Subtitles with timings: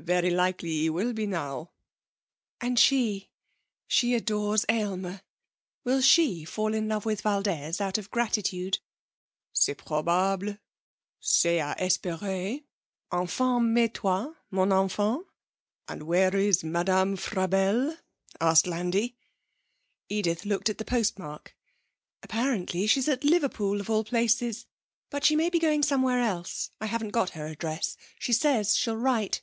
[0.00, 1.70] 'Very likely he will be now.'
[2.62, 3.28] 'And she
[3.86, 5.20] she adores Aylmer.
[5.84, 8.78] Will she fall in love with Valdez out of gratitude?'
[9.52, 10.56] 'C'est probable.
[11.20, 12.64] C'est à espérer....
[13.12, 15.26] Enfin mais toi, mon enfant?'
[15.88, 17.98] 'And where is Madame Frabelle?'
[18.40, 19.16] asked Landi.
[20.08, 21.54] Edith looked at the postmark.
[22.22, 24.64] 'Apparently she's at Liverpool, of all places;
[25.10, 26.70] but she may be going somewhere else.
[26.80, 27.96] I haven't got her address.
[28.18, 29.42] She says she'll write.'